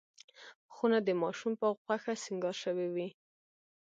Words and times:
خونه 0.73 0.97
د 1.07 1.09
ماشوم 1.21 1.53
په 1.61 1.67
خوښه 1.81 2.13
سینګار 2.23 2.55
شوې 2.63 2.87
وي. 2.95 3.09